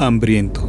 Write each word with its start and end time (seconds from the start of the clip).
hambriento. 0.00 0.62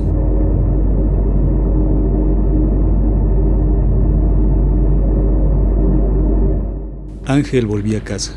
Ángel 7.26 7.66
volvía 7.66 8.00
a 8.00 8.04
casa. 8.04 8.34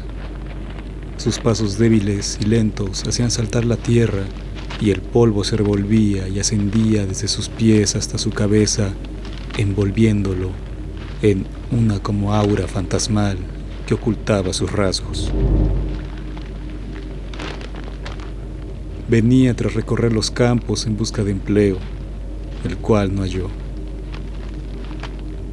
Sus 1.17 1.39
pasos 1.39 1.79
débiles 1.79 2.39
y 2.41 2.45
lentos 2.45 3.05
hacían 3.09 3.31
saltar 3.31 3.65
la 3.65 3.77
tierra 3.77 4.23
y 4.81 4.91
el 4.91 5.01
polvo 5.01 5.43
se 5.43 5.57
revolvía 5.57 6.29
y 6.29 6.39
ascendía 6.39 7.07
desde 7.07 7.27
sus 7.27 7.49
pies 7.49 7.97
hasta 7.97 8.19
su 8.19 8.31
cabeza, 8.31 8.93
envolviéndolo 9.59 10.51
en 11.23 11.47
una 11.73 12.01
como 12.01 12.35
aura 12.35 12.69
fantasmal 12.69 13.39
que 13.87 13.95
ocultaba 13.95 14.53
sus 14.53 14.71
rasgos. 14.71 15.33
Venía 19.09 19.55
tras 19.55 19.75
recorrer 19.75 20.15
los 20.15 20.31
campos 20.31 20.87
en 20.87 20.97
busca 20.97 21.23
de 21.23 21.33
empleo, 21.33 21.77
el 22.65 22.79
cual 22.79 23.15
no 23.15 23.21
halló. 23.21 23.49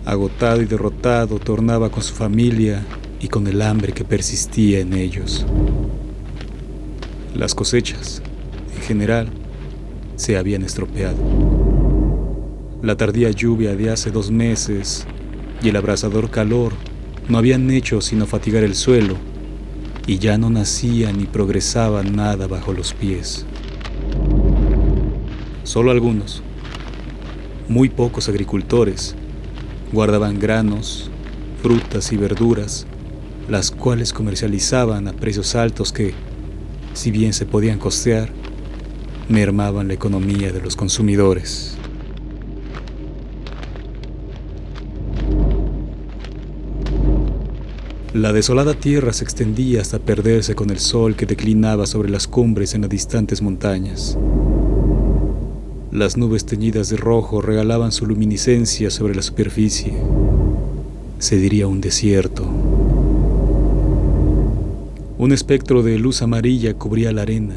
Agotado 0.05 0.61
y 0.61 0.65
derrotado, 0.65 1.37
tornaba 1.37 1.91
con 1.91 2.01
su 2.01 2.13
familia 2.13 2.85
y 3.19 3.27
con 3.27 3.45
el 3.47 3.61
hambre 3.61 3.91
que 3.91 4.05
persistía 4.05 4.79
en 4.79 4.93
ellos. 4.93 5.45
Las 7.35 7.53
cosechas, 7.53 8.21
en 8.73 8.81
general, 8.83 9.27
se 10.15 10.37
habían 10.37 10.63
estropeado. 10.63 11.17
La 12.81 12.95
tardía 12.95 13.31
lluvia 13.31 13.75
de 13.75 13.89
hace 13.89 14.11
dos 14.11 14.31
meses 14.31 15.05
y 15.61 15.69
el 15.69 15.75
abrasador 15.75 16.29
calor 16.29 16.71
no 17.27 17.37
habían 17.37 17.69
hecho 17.69 17.99
sino 17.99 18.25
fatigar 18.25 18.63
el 18.63 18.75
suelo 18.75 19.15
y 20.07 20.17
ya 20.17 20.37
no 20.37 20.49
nacía 20.49 21.11
ni 21.13 21.25
progresaba 21.25 22.03
nada 22.03 22.47
bajo 22.47 22.73
los 22.73 22.93
pies. 22.93 23.45
Solo 25.63 25.91
algunos, 25.91 26.41
muy 27.67 27.89
pocos 27.89 28.29
agricultores, 28.29 29.15
guardaban 29.91 30.39
granos, 30.39 31.09
frutas 31.61 32.11
y 32.11 32.17
verduras 32.17 32.87
las 33.51 33.69
cuales 33.69 34.13
comercializaban 34.13 35.09
a 35.09 35.13
precios 35.13 35.55
altos 35.55 35.91
que, 35.91 36.13
si 36.93 37.11
bien 37.11 37.33
se 37.33 37.45
podían 37.45 37.79
costear, 37.79 38.29
mermaban 39.27 39.89
la 39.89 39.93
economía 39.93 40.53
de 40.53 40.61
los 40.61 40.77
consumidores. 40.77 41.77
La 48.13 48.33
desolada 48.33 48.73
tierra 48.73 49.13
se 49.13 49.23
extendía 49.23 49.81
hasta 49.81 49.99
perderse 49.99 50.55
con 50.55 50.69
el 50.69 50.79
sol 50.79 51.15
que 51.15 51.25
declinaba 51.25 51.85
sobre 51.85 52.09
las 52.09 52.27
cumbres 52.27 52.73
en 52.73 52.81
las 52.81 52.89
distantes 52.89 53.41
montañas. 53.41 54.17
Las 55.91 56.15
nubes 56.15 56.45
teñidas 56.45 56.87
de 56.87 56.95
rojo 56.95 57.41
regalaban 57.41 57.91
su 57.91 58.05
luminiscencia 58.05 58.89
sobre 58.89 59.13
la 59.13 59.21
superficie. 59.21 59.91
Se 61.19 61.35
diría 61.35 61.67
un 61.67 61.81
desierto. 61.81 62.45
Un 65.17 65.33
espectro 65.33 65.83
de 65.83 65.99
luz 65.99 66.21
amarilla 66.21 66.75
cubría 66.75 67.11
la 67.11 67.23
arena, 67.23 67.55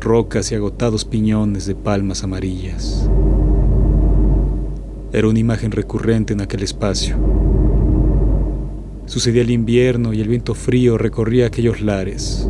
rocas 0.00 0.50
y 0.50 0.54
agotados 0.54 1.04
piñones 1.04 1.66
de 1.66 1.74
palmas 1.74 2.24
amarillas. 2.24 3.06
Era 5.12 5.28
una 5.28 5.38
imagen 5.38 5.72
recurrente 5.72 6.32
en 6.32 6.40
aquel 6.40 6.62
espacio. 6.62 7.18
Sucedía 9.04 9.42
el 9.42 9.50
invierno 9.50 10.14
y 10.14 10.22
el 10.22 10.28
viento 10.28 10.54
frío 10.54 10.96
recorría 10.96 11.48
aquellos 11.48 11.82
lares. 11.82 12.48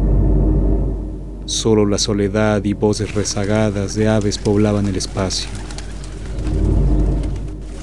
Solo 1.46 1.86
la 1.86 1.98
soledad 1.98 2.64
y 2.64 2.72
voces 2.72 3.14
rezagadas 3.14 3.94
de 3.94 4.08
aves 4.08 4.36
poblaban 4.36 4.88
el 4.88 4.96
espacio. 4.96 5.48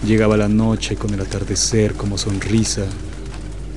Llegaba 0.06 0.36
la 0.36 0.50
noche 0.50 0.98
con 0.98 1.14
el 1.14 1.22
atardecer 1.22 1.94
como 1.94 2.18
sonrisa, 2.18 2.86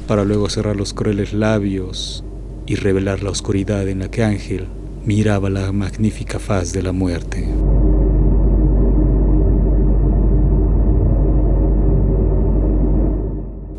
para 0.08 0.24
luego 0.24 0.48
cerrar 0.48 0.74
los 0.74 0.92
crueles 0.92 1.32
labios 1.32 2.24
y 2.66 2.74
revelar 2.74 3.22
la 3.22 3.30
oscuridad 3.30 3.86
en 3.86 4.00
la 4.00 4.10
que 4.10 4.24
Ángel 4.24 4.66
miraba 5.04 5.50
la 5.50 5.70
magnífica 5.70 6.40
faz 6.40 6.72
de 6.72 6.82
la 6.82 6.90
muerte. 6.90 7.48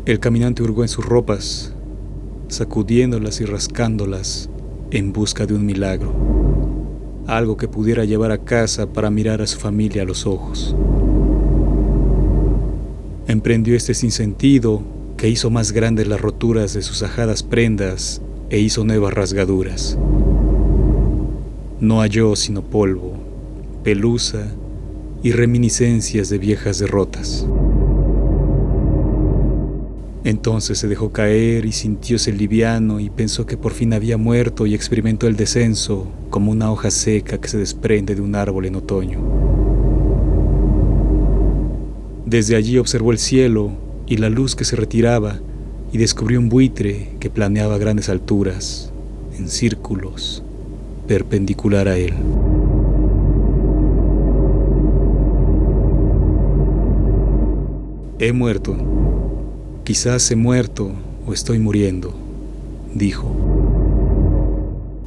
El 0.06 0.20
caminante 0.20 0.62
hurgó 0.62 0.84
en 0.84 0.88
sus 0.88 1.04
ropas, 1.04 1.74
sacudiéndolas 2.48 3.42
y 3.42 3.44
rascándolas 3.44 4.48
en 4.90 5.12
busca 5.12 5.44
de 5.46 5.54
un 5.54 5.66
milagro, 5.66 6.12
algo 7.26 7.56
que 7.56 7.68
pudiera 7.68 8.04
llevar 8.04 8.30
a 8.30 8.38
casa 8.38 8.86
para 8.86 9.10
mirar 9.10 9.42
a 9.42 9.46
su 9.46 9.58
familia 9.58 10.02
a 10.02 10.04
los 10.06 10.26
ojos. 10.26 10.74
Emprendió 13.26 13.76
este 13.76 13.92
sinsentido 13.92 14.82
que 15.18 15.28
hizo 15.28 15.50
más 15.50 15.72
grandes 15.72 16.08
las 16.08 16.20
roturas 16.20 16.72
de 16.72 16.82
sus 16.82 17.02
ajadas 17.02 17.42
prendas 17.42 18.22
e 18.48 18.58
hizo 18.60 18.84
nuevas 18.84 19.12
rasgaduras. 19.12 19.98
No 21.80 22.00
halló 22.00 22.34
sino 22.34 22.62
polvo, 22.62 23.12
pelusa 23.84 24.46
y 25.22 25.32
reminiscencias 25.32 26.30
de 26.30 26.38
viejas 26.38 26.78
derrotas. 26.78 27.46
Entonces 30.28 30.76
se 30.76 30.88
dejó 30.88 31.10
caer 31.10 31.64
y 31.64 31.72
sintióse 31.72 32.32
liviano 32.32 33.00
y 33.00 33.08
pensó 33.08 33.46
que 33.46 33.56
por 33.56 33.72
fin 33.72 33.94
había 33.94 34.18
muerto 34.18 34.66
y 34.66 34.74
experimentó 34.74 35.26
el 35.26 35.36
descenso 35.36 36.06
como 36.28 36.52
una 36.52 36.70
hoja 36.70 36.90
seca 36.90 37.40
que 37.40 37.48
se 37.48 37.56
desprende 37.56 38.14
de 38.14 38.20
un 38.20 38.34
árbol 38.34 38.66
en 38.66 38.76
otoño. 38.76 39.20
Desde 42.26 42.56
allí 42.56 42.76
observó 42.76 43.12
el 43.12 43.16
cielo 43.16 43.70
y 44.06 44.18
la 44.18 44.28
luz 44.28 44.54
que 44.54 44.66
se 44.66 44.76
retiraba 44.76 45.40
y 45.94 45.96
descubrió 45.96 46.38
un 46.40 46.50
buitre 46.50 47.08
que 47.20 47.30
planeaba 47.30 47.76
a 47.76 47.78
grandes 47.78 48.10
alturas, 48.10 48.92
en 49.38 49.48
círculos, 49.48 50.42
perpendicular 51.06 51.88
a 51.88 51.96
él. 51.96 52.12
He 58.18 58.34
muerto. 58.34 58.97
Quizás 59.88 60.30
he 60.30 60.36
muerto 60.36 60.90
o 61.26 61.32
estoy 61.32 61.58
muriendo, 61.58 62.12
dijo. 62.94 63.34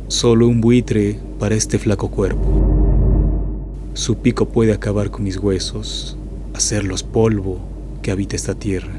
Solo 0.08 0.48
un 0.48 0.60
buitre 0.60 1.20
para 1.38 1.54
este 1.54 1.78
flaco 1.78 2.10
cuerpo. 2.10 2.48
Su 3.94 4.18
pico 4.18 4.48
puede 4.48 4.74
acabar 4.74 5.12
con 5.12 5.24
mis 5.24 5.38
huesos, 5.38 6.18
hacerlos 6.56 7.04
polvo 7.04 7.60
que 8.02 8.10
habita 8.10 8.36
esta 8.36 8.56
tierra 8.56 8.96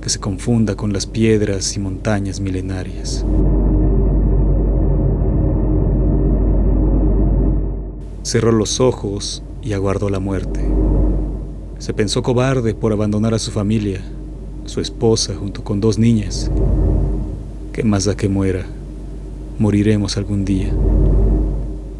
que 0.00 0.10
se 0.10 0.20
confunda 0.20 0.76
con 0.76 0.92
las 0.92 1.06
piedras 1.06 1.74
y 1.74 1.80
montañas 1.80 2.38
milenarias. 2.38 3.24
Cerró 8.22 8.52
los 8.52 8.78
ojos 8.78 9.42
y 9.60 9.72
aguardó 9.72 10.08
la 10.08 10.20
muerte. 10.20 10.60
Se 11.78 11.92
pensó 11.92 12.22
cobarde 12.22 12.74
por 12.74 12.92
abandonar 12.92 13.34
a 13.34 13.40
su 13.40 13.50
familia, 13.50 14.00
su 14.68 14.80
esposa 14.80 15.34
junto 15.34 15.62
con 15.64 15.80
dos 15.80 15.98
niñas. 15.98 16.50
¿Qué 17.72 17.82
más 17.82 18.04
da 18.04 18.16
que 18.16 18.28
muera? 18.28 18.66
Moriremos 19.58 20.16
algún 20.16 20.44
día. 20.44 20.72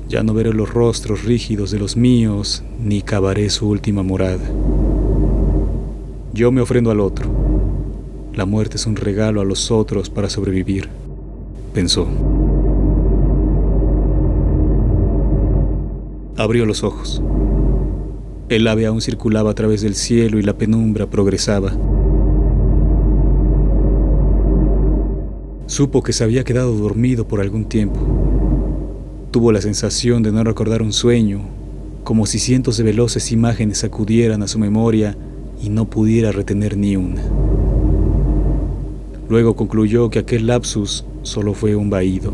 Ya 0.09 0.23
no 0.23 0.35
veré 0.35 0.53
los 0.53 0.73
rostros 0.73 1.25
rígidos 1.25 1.71
de 1.71 1.79
los 1.79 1.97
míos, 1.97 2.63
ni 2.83 3.03
cavaré 3.03 3.51
su 3.51 3.69
última 3.69 4.03
morada. 4.03 4.49
Yo 6.33 6.53
me 6.53 6.61
ofrendo 6.61 6.91
al 6.91 7.01
otro 7.01 7.31
la 8.37 8.45
muerte 8.45 8.77
es 8.77 8.85
un 8.85 8.97
regalo 8.97 9.41
a 9.41 9.47
los 9.47 9.71
otros 9.71 10.11
para 10.11 10.29
sobrevivir, 10.29 10.91
pensó. 11.73 12.07
Abrió 16.37 16.67
los 16.67 16.85
ojos. 16.85 17.23
El 18.51 18.69
ave 18.69 18.85
aún 18.85 19.01
circulaba 19.01 19.53
a 19.53 19.55
través 19.55 19.81
del 19.81 19.95
cielo 19.95 20.39
y 20.39 20.43
la 20.43 20.53
penumbra 20.53 21.07
progresaba. 21.07 21.73
Supo 25.77 26.03
que 26.03 26.15
se 26.15 26.25
había 26.25 26.43
quedado 26.43 26.73
dormido 26.73 27.29
por 27.29 27.43
algún 27.43 27.67
tiempo. 27.67 28.01
Tuvo 29.31 29.53
la 29.53 29.61
sensación 29.61 30.23
de 30.23 30.33
no 30.33 30.43
recordar 30.43 30.81
un 30.81 30.91
sueño, 30.91 31.43
como 32.03 32.25
si 32.25 32.39
cientos 32.39 32.79
de 32.79 32.83
veloces 32.83 33.31
imágenes 33.31 33.85
acudieran 33.85 34.43
a 34.43 34.49
su 34.49 34.59
memoria 34.59 35.19
y 35.63 35.69
no 35.69 35.85
pudiera 35.85 36.33
retener 36.33 36.79
ni 36.79 36.97
una. 36.97 37.21
Luego 39.29 39.55
concluyó 39.55 40.09
que 40.09 40.19
aquel 40.19 40.47
lapsus 40.47 41.05
solo 41.21 41.53
fue 41.53 41.77
un 41.77 41.91
vaído. 41.91 42.33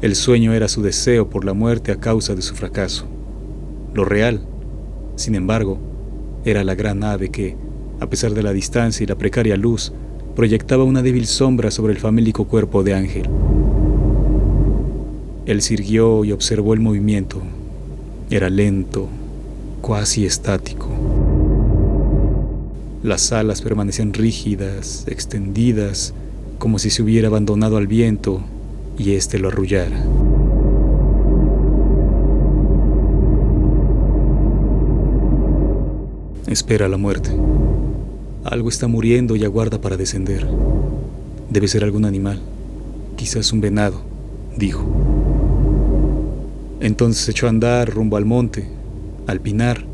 El 0.00 0.14
sueño 0.14 0.54
era 0.54 0.68
su 0.68 0.80
deseo 0.80 1.28
por 1.28 1.44
la 1.44 1.52
muerte 1.52 1.92
a 1.92 2.00
causa 2.00 2.34
de 2.34 2.40
su 2.40 2.54
fracaso. 2.54 3.04
Lo 3.92 4.06
real, 4.06 4.46
sin 5.16 5.34
embargo, 5.34 5.76
era 6.46 6.64
la 6.64 6.74
gran 6.74 7.04
ave 7.04 7.28
que, 7.28 7.54
a 8.00 8.08
pesar 8.08 8.32
de 8.32 8.42
la 8.42 8.54
distancia 8.54 9.04
y 9.04 9.06
la 9.06 9.18
precaria 9.18 9.58
luz, 9.58 9.92
proyectaba 10.34 10.84
una 10.84 11.02
débil 11.02 11.26
sombra 11.26 11.70
sobre 11.70 11.92
el 11.92 11.98
famélico 11.98 12.44
cuerpo 12.44 12.82
de 12.82 12.94
Ángel. 12.94 13.28
Él 15.46 15.62
sirvió 15.62 16.24
y 16.24 16.32
observó 16.32 16.74
el 16.74 16.80
movimiento, 16.80 17.42
Era 18.30 18.48
lento, 18.48 19.08
cuasi 19.80 20.24
estático. 20.24 20.88
Las 23.02 23.32
alas 23.32 23.60
permanecían 23.60 24.14
rígidas, 24.14 25.04
extendidas, 25.06 26.14
como 26.58 26.78
si 26.78 26.88
se 26.88 27.02
hubiera 27.02 27.28
abandonado 27.28 27.76
al 27.76 27.86
viento 27.86 28.40
y 28.98 29.12
éste 29.12 29.38
lo 29.38 29.48
arrullara. 29.48 30.02
Espera 36.46 36.88
la 36.88 36.96
muerte. 36.96 37.30
Algo 38.44 38.68
está 38.68 38.88
muriendo 38.88 39.36
y 39.36 39.44
aguarda 39.44 39.80
para 39.80 39.96
descender. 39.96 40.46
Debe 41.48 41.66
ser 41.66 41.82
algún 41.82 42.04
animal, 42.04 42.40
quizás 43.16 43.50
un 43.54 43.62
venado, 43.62 44.02
dijo. 44.54 44.84
Entonces 46.80 47.26
echó 47.26 47.46
a 47.46 47.48
andar 47.48 47.88
rumbo 47.88 48.18
al 48.18 48.26
monte, 48.26 48.68
al 49.26 49.40
pinar, 49.40 49.86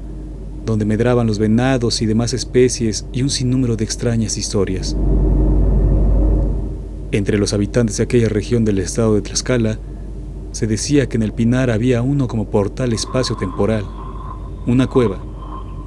donde 0.66 0.84
medraban 0.84 1.28
los 1.28 1.38
venados 1.38 2.02
y 2.02 2.06
demás 2.06 2.32
especies 2.32 3.06
y 3.12 3.22
un 3.22 3.30
sinnúmero 3.30 3.76
de 3.76 3.84
extrañas 3.84 4.36
historias. 4.36 4.96
Entre 7.12 7.38
los 7.38 7.52
habitantes 7.52 7.98
de 7.98 8.02
aquella 8.02 8.28
región 8.28 8.64
del 8.64 8.80
estado 8.80 9.14
de 9.14 9.22
Tlaxcala, 9.22 9.78
se 10.50 10.66
decía 10.66 11.08
que 11.08 11.16
en 11.16 11.22
el 11.22 11.32
pinar 11.32 11.70
había 11.70 12.02
uno 12.02 12.26
como 12.26 12.50
portal 12.50 12.92
espacio-temporal, 12.92 13.84
una 14.66 14.88
cueva, 14.88 15.20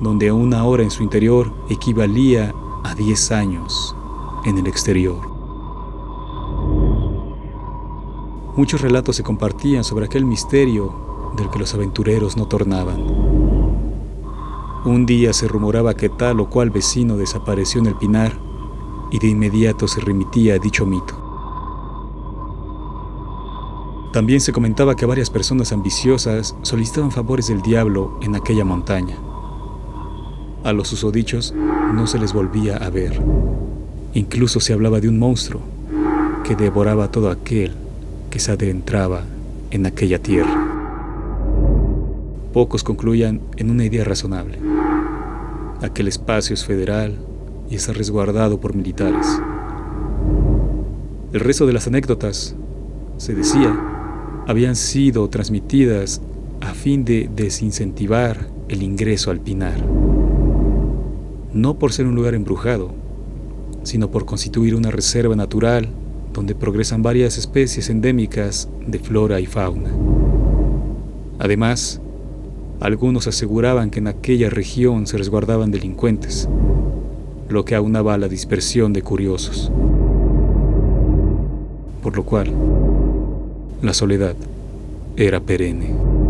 donde 0.03 0.31
una 0.31 0.63
hora 0.65 0.83
en 0.83 0.91
su 0.91 1.01
interior 1.03 1.51
equivalía 1.69 2.53
a 2.83 2.93
10 2.93 3.31
años 3.31 3.95
en 4.45 4.57
el 4.57 4.67
exterior. 4.67 5.33
Muchos 8.55 8.81
relatos 8.81 9.15
se 9.15 9.23
compartían 9.23 9.83
sobre 9.83 10.05
aquel 10.05 10.25
misterio 10.25 10.93
del 11.35 11.49
que 11.49 11.57
los 11.59 11.73
aventureros 11.73 12.37
no 12.37 12.47
tornaban. 12.47 13.01
Un 14.85 15.05
día 15.05 15.33
se 15.33 15.47
rumoraba 15.47 15.95
que 15.95 16.09
tal 16.09 16.39
o 16.39 16.49
cual 16.49 16.69
vecino 16.69 17.17
desapareció 17.17 17.79
en 17.79 17.87
el 17.87 17.95
pinar 17.95 18.37
y 19.09 19.17
de 19.17 19.27
inmediato 19.27 19.87
se 19.87 20.01
remitía 20.01 20.55
a 20.55 20.59
dicho 20.59 20.85
mito. 20.85 21.15
También 24.11 24.41
se 24.41 24.53
comentaba 24.53 24.95
que 24.95 25.07
varias 25.07 25.31
personas 25.31 25.71
ambiciosas 25.71 26.55
solicitaban 26.61 27.11
favores 27.11 27.47
del 27.47 27.63
diablo 27.63 28.19
en 28.21 28.35
aquella 28.35 28.65
montaña. 28.65 29.17
A 30.63 30.71
los 30.71 30.87
susodichos 30.87 31.53
no 31.93 32.07
se 32.07 32.17
les 32.17 32.31
volvía 32.31 32.77
a 32.77 32.89
ver. 32.89 33.19
Incluso 34.13 34.61
se 34.61 34.71
hablaba 34.71 35.01
de 35.01 35.09
un 35.09 35.19
monstruo 35.19 35.59
que 36.45 36.55
devoraba 36.55 37.05
a 37.05 37.11
todo 37.11 37.29
aquel 37.29 37.73
que 38.29 38.39
se 38.39 38.53
adentraba 38.53 39.23
en 39.71 39.85
aquella 39.85 40.19
tierra. 40.19 40.65
Pocos 42.53 42.81
concluían 42.81 43.41
en 43.57 43.71
una 43.71 43.83
idea 43.83 44.05
razonable. 44.05 44.57
Aquel 45.81 46.07
espacio 46.07 46.53
es 46.53 46.63
federal 46.63 47.17
y 47.69 47.75
está 47.75 47.91
resguardado 47.91 48.61
por 48.61 48.73
militares. 48.73 49.41
El 51.33 51.41
resto 51.41 51.65
de 51.65 51.73
las 51.73 51.87
anécdotas, 51.87 52.55
se 53.17 53.33
decía, 53.33 53.77
habían 54.47 54.77
sido 54.77 55.27
transmitidas 55.29 56.21
a 56.61 56.73
fin 56.73 57.03
de 57.03 57.29
desincentivar 57.35 58.47
el 58.69 58.81
ingreso 58.81 59.29
al 59.29 59.41
Pinar 59.41 60.02
no 61.53 61.75
por 61.75 61.93
ser 61.93 62.05
un 62.07 62.15
lugar 62.15 62.33
embrujado, 62.33 62.91
sino 63.83 64.09
por 64.09 64.25
constituir 64.25 64.75
una 64.75 64.91
reserva 64.91 65.35
natural 65.35 65.89
donde 66.33 66.55
progresan 66.55 67.03
varias 67.03 67.37
especies 67.37 67.89
endémicas 67.89 68.67
de 68.85 68.99
flora 68.99 69.39
y 69.39 69.45
fauna. 69.45 69.91
Además, 71.39 72.01
algunos 72.79 73.27
aseguraban 73.27 73.91
que 73.91 73.99
en 73.99 74.07
aquella 74.07 74.49
región 74.49 75.05
se 75.05 75.17
resguardaban 75.17 75.71
delincuentes, 75.71 76.49
lo 77.49 77.65
que 77.65 77.75
aunaba 77.75 78.15
a 78.15 78.17
la 78.17 78.27
dispersión 78.27 78.93
de 78.93 79.03
curiosos. 79.03 79.71
Por 82.01 82.15
lo 82.15 82.23
cual, 82.23 82.51
la 83.81 83.93
soledad 83.93 84.35
era 85.15 85.39
perenne. 85.39 86.22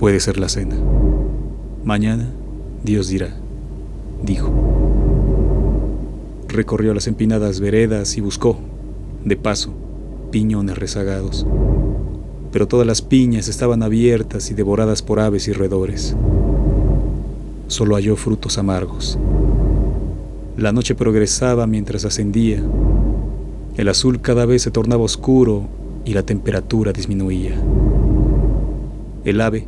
Puede 0.00 0.18
ser 0.18 0.38
la 0.38 0.48
cena. 0.48 0.76
Mañana 1.84 2.26
Dios 2.82 3.08
dirá, 3.08 3.36
dijo. 4.22 4.50
Recorrió 6.48 6.94
las 6.94 7.06
empinadas 7.06 7.60
veredas 7.60 8.16
y 8.16 8.22
buscó, 8.22 8.56
de 9.26 9.36
paso, 9.36 9.74
piñones 10.30 10.78
rezagados. 10.78 11.46
Pero 12.50 12.66
todas 12.66 12.86
las 12.86 13.02
piñas 13.02 13.48
estaban 13.48 13.82
abiertas 13.82 14.50
y 14.50 14.54
devoradas 14.54 15.02
por 15.02 15.20
aves 15.20 15.48
y 15.48 15.52
roedores. 15.52 16.16
Solo 17.68 17.94
halló 17.94 18.16
frutos 18.16 18.56
amargos. 18.56 19.18
La 20.56 20.72
noche 20.72 20.94
progresaba 20.94 21.66
mientras 21.66 22.06
ascendía. 22.06 22.62
El 23.76 23.86
azul 23.90 24.22
cada 24.22 24.46
vez 24.46 24.62
se 24.62 24.70
tornaba 24.70 25.04
oscuro 25.04 25.64
y 26.06 26.14
la 26.14 26.22
temperatura 26.22 26.94
disminuía. 26.94 27.54
El 29.26 29.42
ave 29.42 29.66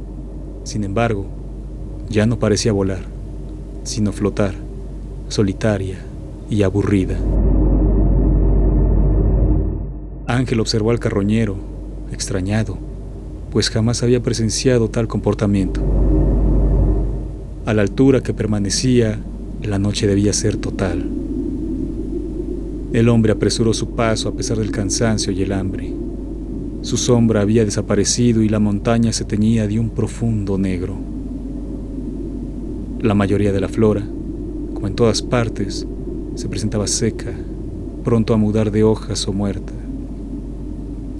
sin 0.64 0.84
embargo, 0.84 1.26
ya 2.08 2.26
no 2.26 2.38
parecía 2.38 2.72
volar, 2.72 3.00
sino 3.84 4.12
flotar, 4.12 4.54
solitaria 5.28 5.98
y 6.50 6.62
aburrida. 6.62 7.16
Ángel 10.26 10.60
observó 10.60 10.90
al 10.90 11.00
carroñero, 11.00 11.56
extrañado, 12.12 12.78
pues 13.50 13.70
jamás 13.70 14.02
había 14.02 14.22
presenciado 14.22 14.88
tal 14.88 15.08
comportamiento. 15.08 15.82
A 17.66 17.74
la 17.74 17.82
altura 17.82 18.22
que 18.22 18.34
permanecía, 18.34 19.18
la 19.62 19.78
noche 19.78 20.06
debía 20.06 20.32
ser 20.32 20.56
total. 20.56 21.04
El 22.92 23.08
hombre 23.08 23.32
apresuró 23.32 23.72
su 23.72 23.90
paso 23.90 24.28
a 24.28 24.32
pesar 24.32 24.58
del 24.58 24.70
cansancio 24.70 25.32
y 25.32 25.42
el 25.42 25.52
hambre. 25.52 26.01
Su 26.82 26.96
sombra 26.96 27.42
había 27.42 27.64
desaparecido 27.64 28.42
y 28.42 28.48
la 28.48 28.58
montaña 28.58 29.12
se 29.12 29.24
teñía 29.24 29.68
de 29.68 29.78
un 29.78 29.90
profundo 29.90 30.58
negro. 30.58 30.96
La 33.00 33.14
mayoría 33.14 33.52
de 33.52 33.60
la 33.60 33.68
flora, 33.68 34.04
como 34.74 34.88
en 34.88 34.96
todas 34.96 35.22
partes, 35.22 35.86
se 36.34 36.48
presentaba 36.48 36.88
seca, 36.88 37.32
pronto 38.02 38.34
a 38.34 38.36
mudar 38.36 38.72
de 38.72 38.82
hojas 38.82 39.28
o 39.28 39.32
muerta, 39.32 39.72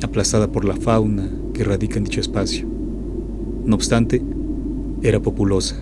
aplastada 0.02 0.48
por 0.48 0.64
la 0.64 0.74
fauna 0.74 1.30
que 1.54 1.62
radica 1.62 1.96
en 1.96 2.04
dicho 2.04 2.20
espacio. 2.20 2.66
No 3.64 3.76
obstante, 3.76 4.20
era 5.00 5.20
populosa. 5.20 5.76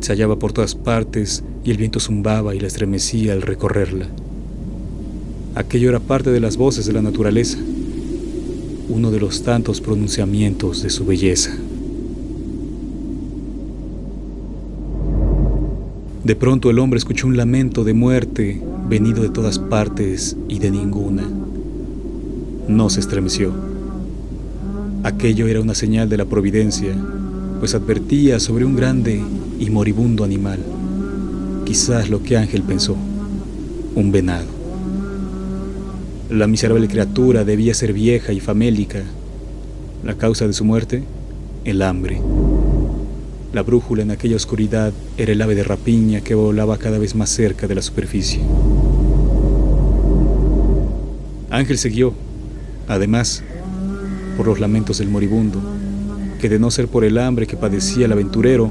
Se 0.00 0.12
hallaba 0.12 0.40
por 0.40 0.52
todas 0.52 0.74
partes 0.74 1.44
y 1.62 1.70
el 1.70 1.76
viento 1.76 2.00
zumbaba 2.00 2.56
y 2.56 2.58
la 2.58 2.66
estremecía 2.66 3.32
al 3.32 3.42
recorrerla. 3.42 4.06
Aquello 5.54 5.88
era 5.88 6.00
parte 6.00 6.32
de 6.32 6.40
las 6.40 6.56
voces 6.56 6.86
de 6.86 6.92
la 6.92 7.02
naturaleza 7.02 7.58
uno 8.90 9.12
de 9.12 9.20
los 9.20 9.42
tantos 9.44 9.80
pronunciamientos 9.80 10.82
de 10.82 10.90
su 10.90 11.06
belleza. 11.06 11.52
De 16.24 16.36
pronto 16.36 16.70
el 16.70 16.78
hombre 16.80 16.98
escuchó 16.98 17.28
un 17.28 17.36
lamento 17.36 17.84
de 17.84 17.94
muerte 17.94 18.60
venido 18.88 19.22
de 19.22 19.30
todas 19.30 19.58
partes 19.58 20.36
y 20.48 20.58
de 20.58 20.72
ninguna. 20.72 21.22
No 22.68 22.90
se 22.90 23.00
estremeció. 23.00 23.52
Aquello 25.04 25.46
era 25.46 25.60
una 25.60 25.74
señal 25.74 26.08
de 26.08 26.16
la 26.16 26.24
providencia, 26.24 26.94
pues 27.60 27.74
advertía 27.74 28.40
sobre 28.40 28.64
un 28.64 28.74
grande 28.74 29.22
y 29.58 29.70
moribundo 29.70 30.24
animal. 30.24 30.58
Quizás 31.64 32.10
lo 32.10 32.22
que 32.22 32.36
Ángel 32.36 32.62
pensó, 32.62 32.96
un 33.94 34.10
venado. 34.10 34.59
La 36.30 36.46
miserable 36.46 36.86
criatura 36.86 37.42
debía 37.42 37.74
ser 37.74 37.92
vieja 37.92 38.32
y 38.32 38.38
famélica. 38.38 39.02
La 40.04 40.14
causa 40.14 40.46
de 40.46 40.52
su 40.52 40.64
muerte, 40.64 41.02
el 41.64 41.82
hambre. 41.82 42.22
La 43.52 43.64
brújula 43.64 44.02
en 44.02 44.12
aquella 44.12 44.36
oscuridad 44.36 44.92
era 45.16 45.32
el 45.32 45.42
ave 45.42 45.56
de 45.56 45.64
rapiña 45.64 46.20
que 46.20 46.36
volaba 46.36 46.78
cada 46.78 46.98
vez 46.98 47.16
más 47.16 47.30
cerca 47.30 47.66
de 47.66 47.74
la 47.74 47.82
superficie. 47.82 48.40
Ángel 51.50 51.78
siguió, 51.78 52.14
además, 52.86 53.42
por 54.36 54.46
los 54.46 54.60
lamentos 54.60 54.98
del 54.98 55.08
moribundo, 55.08 55.60
que 56.40 56.48
de 56.48 56.60
no 56.60 56.70
ser 56.70 56.86
por 56.86 57.02
el 57.02 57.18
hambre 57.18 57.48
que 57.48 57.56
padecía 57.56 58.06
el 58.06 58.12
aventurero, 58.12 58.70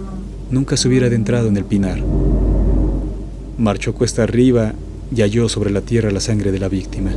nunca 0.50 0.78
se 0.78 0.88
hubiera 0.88 1.08
adentrado 1.08 1.50
en 1.50 1.58
el 1.58 1.66
pinar. 1.66 2.02
Marchó 3.58 3.94
cuesta 3.94 4.24
arriba 4.24 4.76
y 5.16 5.22
halló 5.22 5.50
sobre 5.50 5.72
la 5.72 5.82
tierra 5.82 6.12
la 6.12 6.20
sangre 6.20 6.52
de 6.52 6.60
la 6.60 6.70
víctima. 6.70 7.12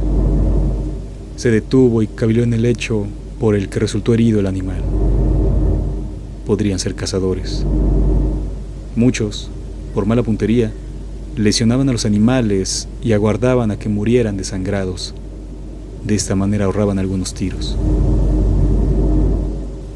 Se 1.37 1.51
detuvo 1.51 2.03
y 2.03 2.07
caviló 2.07 2.43
en 2.43 2.55
el 2.55 2.63
lecho 2.63 3.07
por 3.39 3.55
el 3.55 3.69
que 3.69 3.81
resultó 3.81 4.15
herido 4.15 4.41
el 4.41 4.47
animal. 4.47 4.83
Podrían 6.47 6.79
ser 6.79 6.95
cazadores. 6.95 7.65
Muchos, 8.97 9.51
por 9.95 10.07
mala 10.07 10.23
puntería, 10.23 10.73
lesionaban 11.37 11.89
a 11.89 11.93
los 11.93 12.05
animales 12.05 12.89
y 13.03 13.13
aguardaban 13.13 13.71
a 13.71 13.79
que 13.79 13.89
murieran 13.89 14.37
desangrados 14.37 15.15
De 16.05 16.15
esta 16.15 16.35
manera 16.35 16.67
ahorraban 16.67 16.99
algunos 16.99 17.33
tiros. 17.33 17.77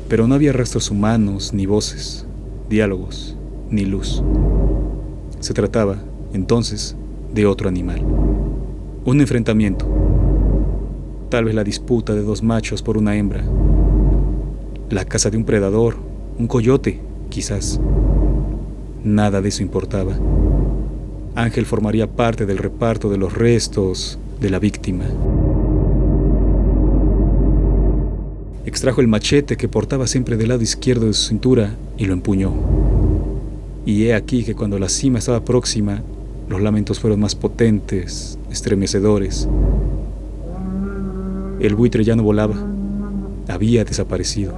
Pero 0.08 0.28
no 0.28 0.36
había 0.36 0.52
rastros 0.52 0.90
humanos, 0.90 1.52
ni 1.52 1.66
voces, 1.66 2.24
diálogos, 2.70 3.36
ni 3.70 3.84
luz. 3.84 4.22
Se 5.40 5.52
trataba, 5.52 5.98
entonces, 6.32 6.94
de 7.36 7.46
otro 7.46 7.68
animal. 7.68 8.00
Un 9.04 9.20
enfrentamiento. 9.20 9.86
Tal 11.28 11.44
vez 11.44 11.54
la 11.54 11.62
disputa 11.62 12.14
de 12.14 12.22
dos 12.22 12.42
machos 12.42 12.82
por 12.82 12.96
una 12.96 13.14
hembra. 13.14 13.44
La 14.88 15.04
caza 15.04 15.28
de 15.28 15.36
un 15.36 15.44
predador, 15.44 15.96
un 16.38 16.48
coyote, 16.48 16.98
quizás. 17.28 17.78
Nada 19.04 19.42
de 19.42 19.50
eso 19.50 19.62
importaba. 19.62 20.14
Ángel 21.34 21.66
formaría 21.66 22.10
parte 22.10 22.46
del 22.46 22.56
reparto 22.56 23.10
de 23.10 23.18
los 23.18 23.34
restos 23.34 24.18
de 24.40 24.48
la 24.48 24.58
víctima. 24.58 25.04
Extrajo 28.64 29.02
el 29.02 29.08
machete 29.08 29.58
que 29.58 29.68
portaba 29.68 30.06
siempre 30.06 30.38
del 30.38 30.48
lado 30.48 30.62
izquierdo 30.62 31.06
de 31.06 31.12
su 31.12 31.28
cintura 31.28 31.74
y 31.98 32.06
lo 32.06 32.14
empuñó. 32.14 32.54
Y 33.84 34.06
he 34.06 34.14
aquí 34.14 34.42
que 34.42 34.54
cuando 34.54 34.78
la 34.78 34.88
cima 34.88 35.18
estaba 35.18 35.44
próxima, 35.44 36.02
los 36.48 36.60
lamentos 36.60 37.00
fueron 37.00 37.20
más 37.20 37.34
potentes, 37.34 38.38
estremecedores. 38.50 39.48
El 41.60 41.74
buitre 41.74 42.04
ya 42.04 42.14
no 42.14 42.22
volaba, 42.22 42.54
había 43.48 43.84
desaparecido. 43.84 44.54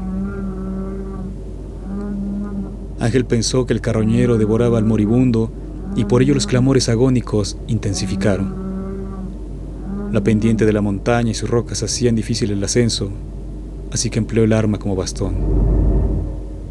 Ángel 3.01 3.25
pensó 3.25 3.65
que 3.65 3.73
el 3.73 3.81
carroñero 3.81 4.39
devoraba 4.39 4.79
al 4.79 4.85
moribundo 4.85 5.51
y 5.97 6.05
por 6.05 6.23
ello 6.23 6.35
los 6.35 6.47
clamores 6.47 6.89
agónicos 6.89 7.57
intensificaron. 7.69 8.53
La 10.13 10.23
pendiente 10.23 10.67
de 10.67 10.73
la 10.73 10.81
montaña 10.81 11.31
y 11.31 11.35
sus 11.35 11.49
rocas 11.49 11.83
hacían 11.83 12.15
difícil 12.15 12.51
el 12.51 12.65
ascenso, 12.65 13.11
así 13.93 14.11
que 14.11 14.19
empleó 14.19 14.45
el 14.45 14.53
arma 14.53 14.79
como 14.79 14.97
bastón. 14.97 15.35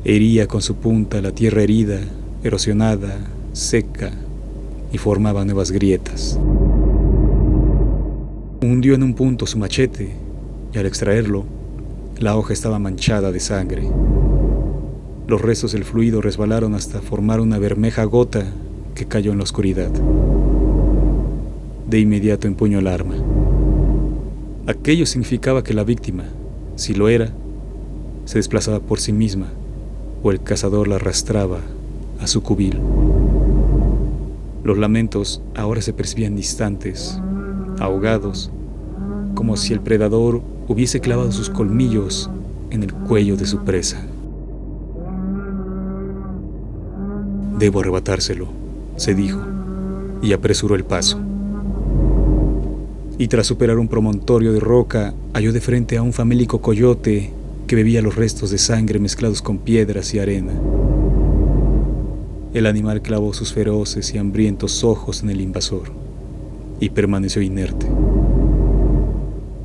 Hería 0.04 0.48
con 0.48 0.62
su 0.62 0.76
punta 0.76 1.22
la 1.22 1.32
tierra 1.32 1.64
herida, 1.64 2.00
erosionada, 2.44 3.18
seca, 3.54 4.12
y 4.92 4.98
formaba 4.98 5.46
nuevas 5.46 5.72
grietas. 5.72 6.40
Hundió 8.62 8.96
en 8.96 9.04
un 9.04 9.14
punto 9.14 9.46
su 9.46 9.58
machete 9.58 10.10
y 10.74 10.78
al 10.78 10.86
extraerlo, 10.86 11.46
la 12.20 12.36
hoja 12.36 12.54
estaba 12.54 12.80
manchada 12.80 13.32
de 13.32 13.40
sangre. 13.40 13.84
Los 15.28 15.42
restos 15.42 15.74
del 15.74 15.84
fluido 15.84 16.22
resbalaron 16.22 16.74
hasta 16.74 17.02
formar 17.02 17.40
una 17.40 17.60
bermeja 17.60 18.04
gota 18.06 18.46
que 18.96 19.06
cayó 19.06 19.32
en 19.32 19.38
la 19.38 19.44
oscuridad. 19.44 19.92
De 21.88 22.00
inmediato 22.00 22.48
empuñó 22.48 22.80
el 22.80 22.88
arma. 22.88 23.16
Aquello 24.68 25.06
significaba 25.06 25.64
que 25.64 25.74
la 25.74 25.84
víctima, 25.84 26.26
si 26.76 26.94
lo 26.94 27.08
era, 27.08 27.32
se 28.26 28.40
desplazaba 28.40 28.80
por 28.80 29.00
sí 29.00 29.14
misma 29.14 29.48
o 30.24 30.32
el 30.32 30.42
cazador 30.42 30.88
la 30.88 30.96
arrastraba 30.96 31.60
a 32.20 32.28
su 32.28 32.42
cubil. 32.42 32.78
Los 34.68 34.78
lamentos 34.78 35.42
ahora 35.56 35.82
se 35.82 35.94
percibían 35.94 36.36
distantes, 36.36 37.18
ahogados, 37.80 38.52
como 39.34 39.56
si 39.56 39.72
el 39.72 39.80
predador 39.80 40.42
hubiese 40.68 41.00
clavado 41.00 41.32
sus 41.32 41.50
colmillos 41.50 42.30
en 42.70 42.84
el 42.84 42.94
cuello 42.94 43.38
de 43.38 43.46
su 43.46 43.60
presa. 43.60 44.06
Debo 47.58 47.80
arrebatárselo, 47.80 48.50
se 48.98 49.16
dijo, 49.16 49.40
y 50.22 50.34
apresuró 50.34 50.76
el 50.76 50.84
paso. 50.84 51.18
Y 53.18 53.30
tras 53.30 53.48
superar 53.48 53.80
un 53.80 53.88
promontorio 53.88 54.52
de 54.52 54.60
roca, 54.60 55.14
halló 55.34 55.54
de 55.54 55.62
frente 55.62 55.96
a 55.96 56.02
un 56.02 56.12
famélico 56.12 56.60
coyote 56.60 57.32
que 57.68 57.78
bebía 57.78 58.02
los 58.02 58.18
restos 58.18 58.52
de 58.52 58.58
sangre 58.58 59.00
mezclados 59.00 59.42
con 59.42 59.60
piedras 59.60 60.14
y 60.14 60.20
arena. 60.20 60.52
El 62.58 62.66
animal 62.66 63.04
clavó 63.04 63.36
sus 63.36 63.54
feroces 63.54 64.16
y 64.16 64.18
hambrientos 64.18 64.84
ojos 64.84 65.22
en 65.22 65.30
el 65.30 65.42
invasor 65.42 65.92
y 66.80 66.90
permaneció 66.90 67.44
inerte. 67.44 67.86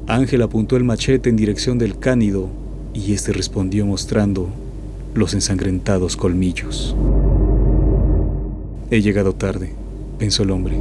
Ángel 0.06 0.42
apuntó 0.42 0.76
el 0.76 0.84
machete 0.84 1.30
en 1.30 1.36
dirección 1.36 1.78
del 1.78 1.98
cánido 1.98 2.48
y 2.92 3.14
éste 3.14 3.32
respondió 3.32 3.86
mostrando 3.86 4.50
los 5.14 5.32
ensangrentados 5.32 6.18
colmillos. 6.18 6.94
He 8.90 9.00
llegado 9.00 9.34
tarde, 9.34 9.72
pensó 10.18 10.42
el 10.42 10.50
hombre. 10.50 10.78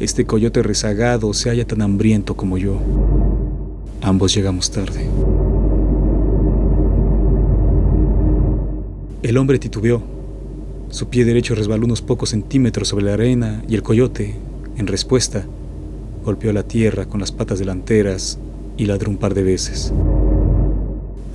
Este 0.00 0.26
coyote 0.26 0.62
rezagado 0.62 1.32
se 1.32 1.48
halla 1.48 1.66
tan 1.66 1.80
hambriento 1.80 2.36
como 2.36 2.58
yo. 2.58 2.76
Ambos 4.02 4.34
llegamos 4.34 4.70
tarde. 4.70 5.08
El 9.22 9.38
hombre 9.38 9.58
titubeó. 9.58 10.13
Su 10.94 11.08
pie 11.08 11.24
derecho 11.24 11.56
resbaló 11.56 11.86
unos 11.86 12.02
pocos 12.02 12.28
centímetros 12.28 12.86
sobre 12.86 13.06
la 13.06 13.14
arena 13.14 13.64
y 13.66 13.74
el 13.74 13.82
coyote, 13.82 14.36
en 14.76 14.86
respuesta, 14.86 15.44
golpeó 16.24 16.52
la 16.52 16.62
tierra 16.62 17.06
con 17.06 17.18
las 17.18 17.32
patas 17.32 17.58
delanteras 17.58 18.38
y 18.76 18.84
ladró 18.86 19.10
un 19.10 19.16
par 19.16 19.34
de 19.34 19.42
veces. 19.42 19.92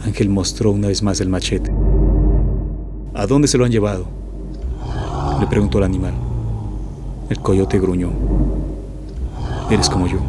Ángel 0.05 0.29
mostró 0.29 0.71
una 0.71 0.87
vez 0.87 1.03
más 1.03 1.19
el 1.19 1.27
machete. 1.27 1.73
¿A 3.13 3.27
dónde 3.27 3.49
se 3.49 3.57
lo 3.57 3.65
han 3.65 3.71
llevado? 3.73 4.07
Le 5.41 5.47
preguntó 5.47 5.79
el 5.79 5.83
animal. 5.83 6.13
El 7.29 7.39
coyote 7.39 7.81
gruñó. 7.81 8.11
Eres 9.69 9.89
como 9.89 10.07
yo, 10.07 10.19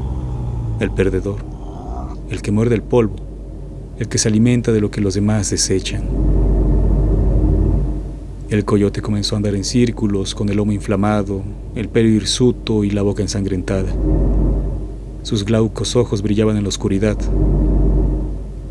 el 0.81 0.91
perdedor, 0.91 1.39
el 2.31 2.43
que 2.43 2.51
muerde 2.51 2.75
el 2.75 2.83
polvo, 2.83 3.15
el 3.97 4.09
que 4.09 4.19
se 4.19 4.27
alimenta 4.27 4.73
de 4.73 4.81
lo 4.81 4.91
que 4.91 5.01
los 5.01 5.15
demás 5.15 5.51
desechan. 5.51 6.30
El 8.51 8.65
coyote 8.65 9.01
comenzó 9.01 9.37
a 9.37 9.39
andar 9.39 9.55
en 9.55 9.63
círculos 9.63 10.35
con 10.35 10.49
el 10.49 10.57
lomo 10.57 10.73
inflamado, 10.73 11.41
el 11.77 11.89
pelo 11.89 12.09
hirsuto 12.09 12.83
y 12.83 12.91
la 12.91 13.03
boca 13.03 13.23
ensangrentada. 13.23 13.93
Sus 15.23 15.45
glaucos 15.45 15.95
ojos 15.95 16.21
brillaban 16.21 16.57
en 16.57 16.65
la 16.65 16.69
oscuridad. 16.69 17.17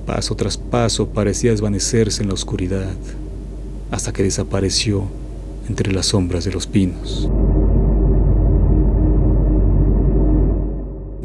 Paso 0.05 0.35
tras 0.35 0.57
paso 0.57 1.07
parecía 1.07 1.51
desvanecerse 1.51 2.21
en 2.21 2.27
la 2.27 2.33
oscuridad, 2.33 2.91
hasta 3.89 4.11
que 4.11 4.21
desapareció 4.21 5.03
entre 5.69 5.93
las 5.93 6.07
sombras 6.07 6.43
de 6.43 6.51
los 6.51 6.67
pinos. 6.67 7.29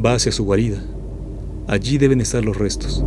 Va 0.03 0.13
hacia 0.13 0.31
su 0.31 0.45
guarida. 0.45 0.81
Allí 1.67 1.97
deben 1.97 2.21
estar 2.21 2.45
los 2.45 2.57
restos. 2.57 3.03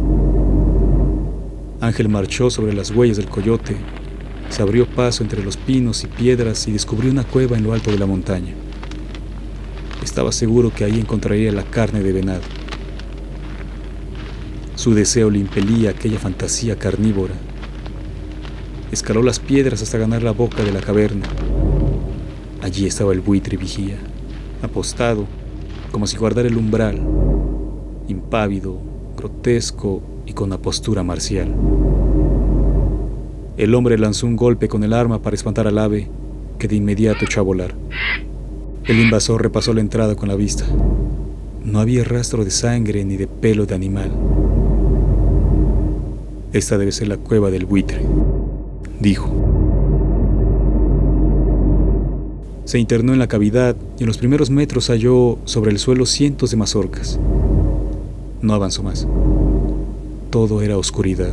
Ángel 1.80 2.10
marchó 2.10 2.50
sobre 2.50 2.74
las 2.74 2.90
huellas 2.90 3.16
del 3.16 3.28
coyote, 3.28 3.76
se 4.50 4.62
abrió 4.62 4.86
paso 4.86 5.22
entre 5.22 5.42
los 5.42 5.56
pinos 5.56 6.04
y 6.04 6.06
piedras 6.06 6.66
y 6.68 6.72
descubrió 6.72 7.10
una 7.10 7.24
cueva 7.24 7.56
en 7.56 7.64
lo 7.64 7.72
alto 7.72 7.90
de 7.90 7.98
la 7.98 8.06
montaña. 8.06 8.54
Estaba 10.02 10.32
seguro 10.32 10.72
que 10.74 10.84
ahí 10.84 10.98
encontraría 10.98 11.52
la 11.52 11.64
carne 11.64 12.02
de 12.02 12.12
venado. 12.12 12.42
Su 14.74 14.94
deseo 14.94 15.30
le 15.30 15.38
impelía 15.38 15.90
aquella 15.90 16.18
fantasía 16.18 16.78
carnívora 16.78 17.34
Escaló 18.90 19.22
las 19.22 19.38
piedras 19.38 19.82
hasta 19.82 19.98
ganar 19.98 20.22
la 20.22 20.30
boca 20.30 20.62
de 20.62 20.72
la 20.72 20.80
caverna. 20.80 21.26
Allí 22.62 22.86
estaba 22.86 23.12
el 23.12 23.20
buitre 23.20 23.58
vigía, 23.58 23.98
apostado, 24.62 25.26
como 25.92 26.06
si 26.06 26.16
guardara 26.16 26.48
el 26.48 26.56
umbral, 26.56 26.98
impávido, 28.08 28.80
grotesco 29.14 30.02
y 30.24 30.32
con 30.32 30.48
la 30.48 30.56
postura 30.56 31.02
marcial. 31.02 31.54
El 33.58 33.74
hombre 33.74 33.98
lanzó 33.98 34.26
un 34.26 34.36
golpe 34.36 34.68
con 34.68 34.82
el 34.84 34.94
arma 34.94 35.20
para 35.20 35.36
espantar 35.36 35.66
al 35.66 35.76
ave, 35.76 36.08
que 36.58 36.68
de 36.68 36.76
inmediato 36.76 37.26
echó 37.26 37.40
a 37.40 37.44
volar. 37.44 37.74
El 38.86 38.98
invasor 38.98 39.42
repasó 39.42 39.74
la 39.74 39.82
entrada 39.82 40.14
con 40.14 40.28
la 40.28 40.36
vista. 40.36 40.64
No 41.64 41.80
había 41.80 42.04
rastro 42.04 42.44
de 42.44 42.50
sangre 42.50 43.04
ni 43.04 43.18
de 43.18 43.26
pelo 43.26 43.66
de 43.66 43.74
animal. 43.74 44.10
Esta 46.54 46.78
debe 46.78 46.92
ser 46.92 47.08
la 47.08 47.18
cueva 47.18 47.50
del 47.50 47.66
buitre 47.66 48.00
dijo. 49.00 49.28
Se 52.64 52.78
internó 52.78 53.12
en 53.12 53.18
la 53.18 53.28
cavidad 53.28 53.76
y 53.98 54.02
en 54.02 54.08
los 54.08 54.18
primeros 54.18 54.50
metros 54.50 54.88
halló 54.88 55.38
sobre 55.44 55.70
el 55.70 55.78
suelo 55.78 56.04
cientos 56.06 56.50
de 56.50 56.56
mazorcas. 56.56 57.18
No 58.42 58.54
avanzó 58.54 58.82
más. 58.82 59.06
Todo 60.30 60.60
era 60.60 60.76
oscuridad. 60.76 61.32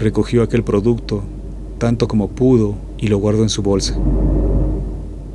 Recogió 0.00 0.42
aquel 0.42 0.64
producto, 0.64 1.22
tanto 1.78 2.08
como 2.08 2.28
pudo, 2.28 2.74
y 2.98 3.06
lo 3.06 3.18
guardó 3.18 3.44
en 3.44 3.48
su 3.48 3.62
bolsa. 3.62 3.96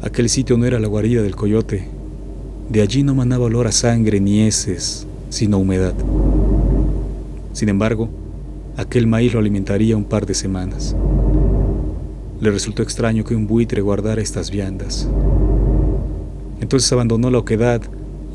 Aquel 0.01 0.27
sitio 0.27 0.57
no 0.57 0.65
era 0.65 0.79
la 0.79 0.89
guarida 0.89 1.21
del 1.21 1.37
coyote. 1.37 1.87
De 2.69 2.81
allí 2.81 3.03
no 3.03 3.15
manaba 3.15 3.45
olor 3.45 3.67
a 3.67 3.71
sangre 3.71 4.19
ni 4.19 4.41
heces, 4.41 5.07
sino 5.29 5.59
humedad. 5.59 5.93
Sin 7.53 7.69
embargo, 7.69 8.09
Aquel 8.77 9.07
maíz 9.07 9.31
lo 9.33 9.39
alimentaría 9.39 9.95
un 9.95 10.03
par 10.03 10.25
de 10.25 10.33
semanas. 10.33 10.93
Le 12.41 12.51
resultó 12.51 12.83
extraño 12.83 13.23
que 13.23 13.33
un 13.33 13.47
buitre 13.47 13.79
guardara 13.79 14.21
estas 14.21 14.51
viandas. 14.51 15.07
Entonces 16.59 16.91
abandonó 16.91 17.31
la 17.31 17.37
oquedad 17.37 17.81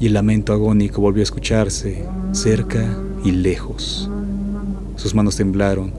y 0.00 0.06
el 0.06 0.14
lamento 0.14 0.54
agónico 0.54 1.02
volvió 1.02 1.20
a 1.20 1.24
escucharse 1.24 2.06
cerca 2.32 2.82
y 3.22 3.32
lejos. 3.32 4.10
Sus 4.96 5.14
manos 5.14 5.36
temblaron, 5.36 5.92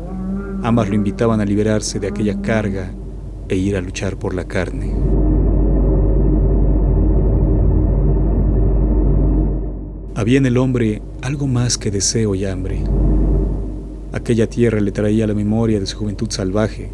ambas 0.64 0.90
lo 0.90 0.96
invitaban 0.96 1.42
a 1.42 1.46
liberarse 1.46 2.00
de 2.00 2.08
aquella 2.08 2.42
carga 2.42 2.92
e 3.50 3.56
ir 3.56 3.76
a 3.76 3.82
luchar 3.82 4.18
por 4.18 4.34
la 4.34 4.46
carne. 4.46 4.94
Había 10.16 10.38
en 10.38 10.46
el 10.46 10.58
hombre 10.58 11.02
algo 11.22 11.48
más 11.48 11.78
que 11.78 11.90
deseo 11.90 12.36
y 12.36 12.46
hambre. 12.46 12.84
Aquella 14.14 14.48
tierra 14.48 14.80
le 14.80 14.92
traía 14.92 15.26
la 15.26 15.34
memoria 15.34 15.80
de 15.80 15.86
su 15.86 15.98
juventud 15.98 16.30
salvaje. 16.30 16.90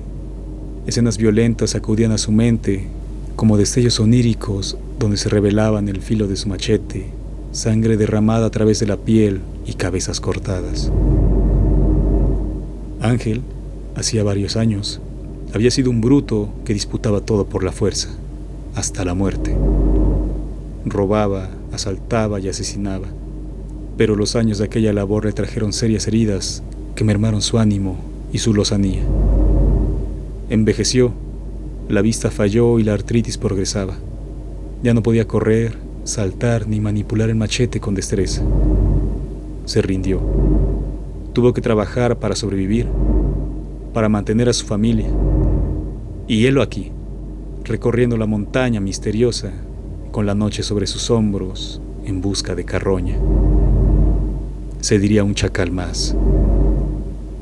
Escenas 0.85 1.17
violentas 1.17 1.75
acudían 1.75 2.11
a 2.11 2.17
su 2.17 2.31
mente 2.31 2.87
como 3.35 3.57
destellos 3.57 3.99
oníricos 3.99 4.77
donde 4.97 5.17
se 5.17 5.29
revelaban 5.29 5.89
el 5.89 6.01
filo 6.01 6.27
de 6.27 6.35
su 6.35 6.47
machete, 6.47 7.07
sangre 7.51 7.97
derramada 7.97 8.47
a 8.47 8.49
través 8.49 8.79
de 8.79 8.87
la 8.87 8.97
piel 8.97 9.41
y 9.65 9.73
cabezas 9.73 10.21
cortadas. 10.21 10.91
Ángel, 13.01 13.41
hacía 13.97 14.23
varios 14.23 14.55
años, 14.55 15.01
había 15.53 15.71
sido 15.71 15.89
un 15.89 16.01
bruto 16.01 16.49
que 16.65 16.73
disputaba 16.73 17.21
todo 17.21 17.45
por 17.45 17.63
la 17.63 17.71
fuerza, 17.71 18.09
hasta 18.75 19.03
la 19.03 19.15
muerte. 19.15 19.55
Robaba, 20.85 21.49
asaltaba 21.73 22.39
y 22.39 22.47
asesinaba, 22.47 23.07
pero 23.97 24.15
los 24.15 24.35
años 24.35 24.59
de 24.59 24.65
aquella 24.65 24.93
labor 24.93 25.25
le 25.25 25.33
trajeron 25.33 25.73
serias 25.73 26.07
heridas 26.07 26.61
que 26.95 27.03
mermaron 27.03 27.41
su 27.41 27.57
ánimo 27.57 27.97
y 28.31 28.37
su 28.37 28.53
lozanía. 28.53 29.01
Envejeció, 30.49 31.11
la 31.89 32.01
vista 32.01 32.29
falló 32.29 32.79
y 32.79 32.83
la 32.83 32.93
artritis 32.93 33.37
progresaba. 33.37 33.95
Ya 34.83 34.93
no 34.93 35.01
podía 35.01 35.27
correr, 35.27 35.75
saltar 36.03 36.67
ni 36.67 36.79
manipular 36.79 37.29
el 37.29 37.35
machete 37.35 37.79
con 37.79 37.95
destreza. 37.95 38.43
Se 39.65 39.81
rindió. 39.81 40.21
Tuvo 41.33 41.53
que 41.53 41.61
trabajar 41.61 42.19
para 42.19 42.35
sobrevivir, 42.35 42.87
para 43.97 44.09
mantener 44.09 44.47
a 44.47 44.53
su 44.53 44.63
familia. 44.63 45.09
Y 46.27 46.45
él 46.45 46.61
aquí, 46.61 46.91
recorriendo 47.63 48.15
la 48.15 48.27
montaña 48.27 48.79
misteriosa, 48.79 49.51
con 50.11 50.27
la 50.27 50.35
noche 50.35 50.61
sobre 50.61 50.85
sus 50.85 51.09
hombros, 51.09 51.81
en 52.05 52.21
busca 52.21 52.53
de 52.53 52.63
carroña. 52.63 53.17
Se 54.81 54.99
diría 54.99 55.23
un 55.23 55.33
chacal 55.33 55.71
más 55.71 56.15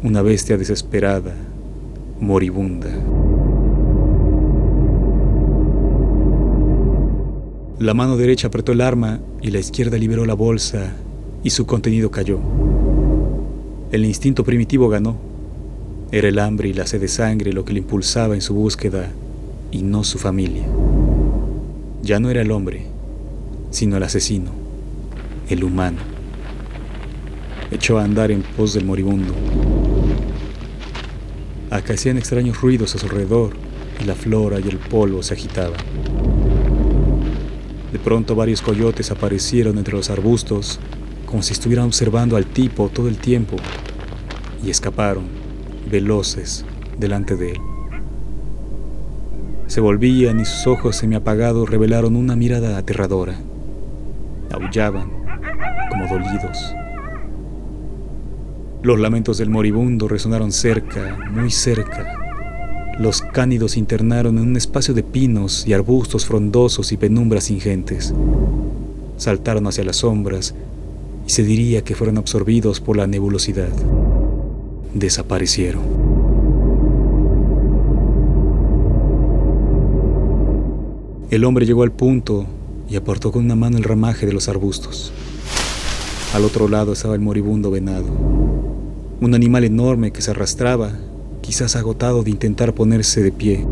una 0.01 0.21
bestia 0.21 0.55
desesperada, 0.55 1.35
moribunda. 2.21 2.87
La 7.79 7.93
mano 7.93 8.15
derecha 8.15 8.47
apretó 8.47 8.71
el 8.71 8.79
arma 8.79 9.19
y 9.41 9.51
la 9.51 9.59
izquierda 9.59 9.97
liberó 9.97 10.23
la 10.23 10.35
bolsa 10.35 10.93
y 11.43 11.49
su 11.49 11.65
contenido 11.65 12.11
cayó. 12.11 12.39
El 13.91 14.05
instinto 14.05 14.45
primitivo 14.45 14.87
ganó. 14.87 15.34
Era 16.11 16.27
el 16.27 16.37
hambre 16.39 16.69
y 16.69 16.73
la 16.73 16.85
sed 16.85 17.01
de 17.01 17.07
sangre 17.07 17.51
lo 17.51 17.65
que 17.65 17.73
le 17.73 17.79
impulsaba 17.79 18.35
en 18.35 18.41
su 18.41 18.53
búsqueda 18.53 19.11
y 19.71 19.81
no 19.81 20.03
su 20.03 20.19
familia. 20.19 20.65
Ya 22.03 22.19
no 22.19 22.29
era 22.29 22.41
el 22.41 22.51
hombre, 22.51 22.85
sino 23.71 23.97
el 23.97 24.03
asesino, 24.03 24.51
el 25.49 25.63
humano. 25.63 25.97
Echó 27.71 27.97
a 27.97 28.03
andar 28.03 28.29
en 28.29 28.43
pos 28.43 28.75
del 28.75 28.85
moribundo. 28.85 29.33
Acaecían 31.71 32.17
extraños 32.17 32.61
ruidos 32.61 32.93
a 32.95 32.99
su 32.99 33.07
alrededor 33.07 33.53
y 33.99 34.05
la 34.05 34.13
flora 34.13 34.59
y 34.59 34.69
el 34.69 34.77
polvo 34.77 35.23
se 35.23 35.33
agitaban. 35.33 35.79
De 37.91 37.97
pronto 37.97 38.35
varios 38.35 38.61
coyotes 38.61 39.09
aparecieron 39.09 39.79
entre 39.79 39.95
los 39.95 40.11
arbustos, 40.11 40.79
como 41.25 41.41
si 41.41 41.53
estuvieran 41.53 41.85
observando 41.85 42.37
al 42.37 42.45
tipo 42.45 42.89
todo 42.89 43.07
el 43.07 43.17
tiempo, 43.17 43.55
y 44.63 44.69
escaparon, 44.69 45.44
veloces, 45.89 46.65
delante 46.97 47.35
de 47.35 47.51
él. 47.51 47.61
Se 49.67 49.81
volvían 49.81 50.39
y 50.39 50.45
sus 50.45 50.67
ojos 50.67 50.95
semiapagados 50.95 51.69
revelaron 51.69 52.15
una 52.15 52.35
mirada 52.35 52.77
aterradora. 52.77 53.35
Aullaban, 54.51 55.09
como 55.89 56.07
dolidos. 56.07 56.75
Los 58.83 58.99
lamentos 58.99 59.39
del 59.39 59.49
moribundo 59.49 60.07
resonaron 60.07 60.51
cerca, 60.51 61.17
muy 61.31 61.49
cerca. 61.49 62.19
Los 62.99 63.21
cánidos 63.21 63.75
internaron 63.75 64.37
en 64.37 64.47
un 64.47 64.55
espacio 64.55 64.93
de 64.93 65.01
pinos 65.01 65.65
y 65.67 65.73
arbustos 65.73 66.25
frondosos 66.25 66.91
y 66.91 66.97
penumbras 66.97 67.49
ingentes. 67.49 68.13
Saltaron 69.17 69.65
hacia 69.65 69.83
las 69.83 69.97
sombras 69.97 70.53
y 71.25 71.29
se 71.31 71.43
diría 71.43 71.83
que 71.83 71.95
fueron 71.95 72.19
absorbidos 72.19 72.79
por 72.79 72.95
la 72.97 73.07
nebulosidad. 73.07 73.73
Desaparecieron. 74.95 75.83
El 81.29 81.43
hombre 81.43 81.67
llegó 81.67 81.83
al 81.83 81.91
punto 81.91 82.47
y 82.89 82.95
apartó 82.95 83.31
con 83.31 83.45
una 83.45 83.55
mano 83.55 83.77
el 83.77 83.83
ramaje 83.83 84.25
de 84.25 84.33
los 84.33 84.49
arbustos. 84.49 85.13
Al 86.33 86.43
otro 86.43 86.67
lado 86.67 86.93
estaba 86.93 87.13
el 87.13 87.21
moribundo 87.21 87.69
venado 87.69 88.05
un 89.21 89.33
animal 89.33 89.63
enorme 89.63 90.11
que 90.11 90.21
se 90.21 90.31
arrastraba, 90.31 90.91
quizás 91.41 91.75
agotado 91.75 92.23
de 92.23 92.31
intentar 92.31 92.73
ponerse 92.73 93.23
de 93.23 93.31
pie. 93.31 93.65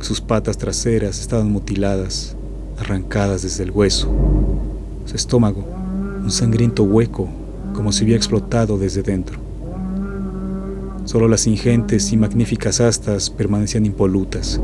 Sus 0.00 0.20
patas 0.20 0.56
traseras 0.56 1.18
estaban 1.18 1.50
mutiladas, 1.50 2.36
arrancadas 2.78 3.42
desde 3.42 3.64
el 3.64 3.70
hueso. 3.70 4.08
Su 5.06 5.16
estómago, 5.16 5.64
un 6.22 6.30
sangriento 6.30 6.84
hueco, 6.84 7.28
como 7.74 7.92
si 7.92 8.04
hubiera 8.04 8.16
explotado 8.16 8.78
desde 8.78 9.02
dentro. 9.02 9.38
Solo 11.04 11.28
las 11.28 11.46
ingentes 11.46 12.10
y 12.12 12.16
magníficas 12.16 12.80
astas 12.80 13.28
permanecían 13.28 13.84
impolutas. 13.84 14.58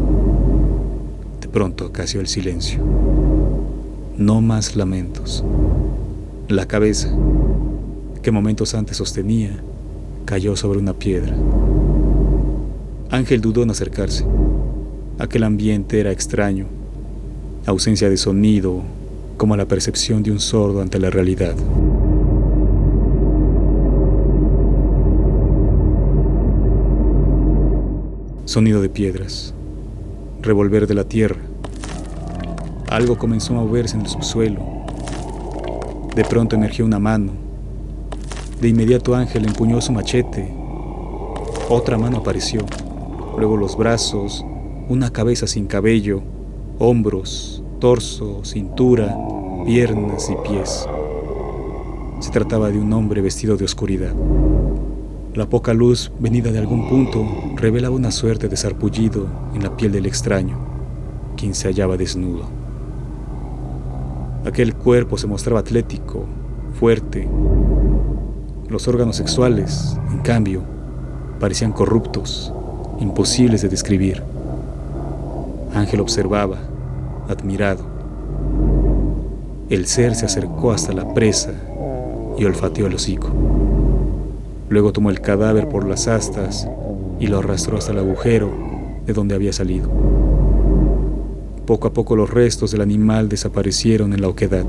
De 1.40 1.48
pronto 1.48 1.84
acació 1.84 2.20
el 2.20 2.28
silencio. 2.28 2.80
No 4.16 4.40
más 4.40 4.74
lamentos. 4.74 5.44
La 6.48 6.66
cabeza, 6.66 7.14
que 8.22 8.30
momentos 8.30 8.74
antes 8.74 8.96
sostenía, 8.96 9.50
cayó 10.24 10.56
sobre 10.56 10.78
una 10.78 10.94
piedra. 10.94 11.36
Ángel 13.10 13.40
dudó 13.40 13.62
en 13.62 13.70
acercarse. 13.70 14.24
Aquel 15.18 15.42
ambiente 15.42 16.00
era 16.00 16.12
extraño, 16.12 16.66
ausencia 17.66 18.08
de 18.08 18.16
sonido, 18.16 18.82
como 19.36 19.56
la 19.56 19.66
percepción 19.66 20.22
de 20.22 20.30
un 20.30 20.40
sordo 20.40 20.80
ante 20.80 20.98
la 20.98 21.10
realidad. 21.10 21.54
Sonido 28.50 28.82
de 28.82 28.88
piedras, 28.88 29.54
revolver 30.42 30.88
de 30.88 30.94
la 30.94 31.04
tierra. 31.04 31.38
Algo 32.88 33.16
comenzó 33.16 33.52
a 33.52 33.62
moverse 33.62 33.94
en 33.94 34.00
el 34.00 34.08
subsuelo 34.08 34.80
de 36.16 36.24
pronto 36.24 36.56
emergió 36.56 36.84
una 36.84 36.98
mano. 36.98 37.30
De 38.60 38.66
inmediato 38.66 39.14
Ángel 39.14 39.46
empuñó 39.46 39.80
su 39.80 39.92
machete. 39.92 40.52
Otra 41.68 41.96
mano 41.96 42.18
apareció. 42.18 42.66
Luego 43.38 43.56
los 43.56 43.76
brazos, 43.76 44.44
una 44.88 45.10
cabeza 45.12 45.46
sin 45.46 45.68
cabello, 45.68 46.20
hombros, 46.80 47.62
torso, 47.78 48.44
cintura, 48.44 49.16
piernas 49.64 50.28
y 50.28 50.48
pies. 50.48 50.88
Se 52.18 52.30
trataba 52.32 52.70
de 52.70 52.80
un 52.80 52.92
hombre 52.92 53.22
vestido 53.22 53.56
de 53.56 53.64
oscuridad. 53.66 54.12
La 55.32 55.48
poca 55.48 55.72
luz 55.74 56.10
venida 56.18 56.50
de 56.50 56.58
algún 56.58 56.88
punto 56.88 57.24
revelaba 57.54 57.94
una 57.94 58.10
suerte 58.10 58.48
de 58.48 58.56
sarpullido 58.56 59.28
en 59.54 59.62
la 59.62 59.76
piel 59.76 59.92
del 59.92 60.06
extraño, 60.06 60.58
quien 61.36 61.54
se 61.54 61.68
hallaba 61.68 61.96
desnudo. 61.96 62.46
Aquel 64.44 64.74
cuerpo 64.74 65.16
se 65.18 65.28
mostraba 65.28 65.60
atlético, 65.60 66.24
fuerte. 66.80 67.28
Los 68.68 68.88
órganos 68.88 69.14
sexuales, 69.14 69.96
en 70.10 70.18
cambio, 70.18 70.62
parecían 71.38 71.70
corruptos, 71.70 72.52
imposibles 72.98 73.62
de 73.62 73.68
describir. 73.68 74.24
Ángel 75.72 76.00
observaba, 76.00 76.58
admirado. 77.28 77.84
El 79.68 79.86
ser 79.86 80.16
se 80.16 80.26
acercó 80.26 80.72
hasta 80.72 80.92
la 80.92 81.14
presa 81.14 81.52
y 82.36 82.44
olfateó 82.44 82.88
el 82.88 82.94
hocico. 82.96 83.28
Luego 84.70 84.92
tomó 84.92 85.10
el 85.10 85.20
cadáver 85.20 85.68
por 85.68 85.86
las 85.86 86.06
astas 86.06 86.68
y 87.18 87.26
lo 87.26 87.40
arrastró 87.40 87.76
hasta 87.76 87.90
el 87.90 87.98
agujero 87.98 88.50
de 89.04 89.12
donde 89.12 89.34
había 89.34 89.52
salido. 89.52 89.90
Poco 91.66 91.88
a 91.88 91.92
poco 91.92 92.14
los 92.14 92.30
restos 92.30 92.70
del 92.70 92.80
animal 92.80 93.28
desaparecieron 93.28 94.12
en 94.12 94.20
la 94.22 94.28
oquedad. 94.28 94.64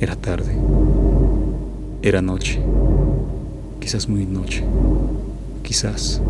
Era 0.00 0.16
tarde. 0.16 0.56
Era 2.02 2.20
noche. 2.20 2.60
Quizás 3.80 4.08
muy 4.08 4.26
noche. 4.26 4.64
Quizás 5.62 6.20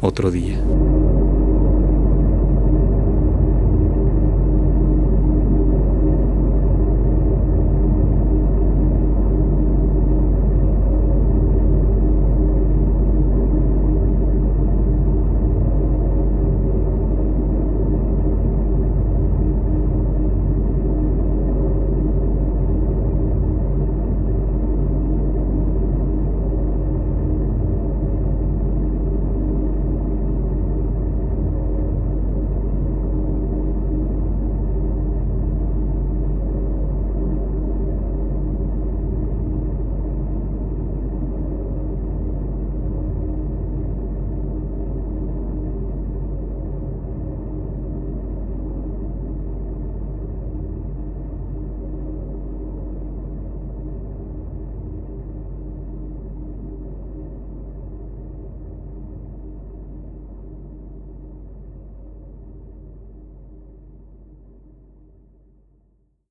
otro 0.00 0.30
día. 0.30 0.58